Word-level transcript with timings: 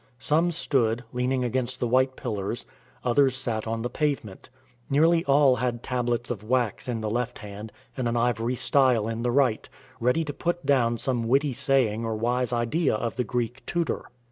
Some 0.17 0.51
stood, 0.51 1.03
leaning 1.13 1.43
against 1.43 1.79
the 1.79 1.87
white 1.87 2.15
pillars; 2.15 2.65
others 3.03 3.35
sat 3.35 3.67
on 3.67 3.83
the 3.83 3.89
pavement. 3.91 4.49
Nearly 4.89 5.23
all 5.25 5.57
had 5.57 5.83
tablets 5.83 6.31
of 6.31 6.43
wax 6.43 6.87
in 6.89 7.01
the 7.01 7.07
left 7.11 7.37
hand 7.37 7.71
and 7.95 8.07
an 8.07 8.17
ivory 8.17 8.55
style 8.55 9.07
in 9.07 9.21
the 9.21 9.29
right, 9.29 9.69
ready 9.99 10.25
to 10.25 10.33
put 10.33 10.65
down 10.65 10.97
some 10.97 11.27
witty 11.27 11.53
saying 11.53 12.03
or 12.03 12.15
wise 12.15 12.51
idea 12.51 12.95
of 12.95 13.15
the 13.15 13.23
Greek 13.23 13.63
tutor. 13.67 14.09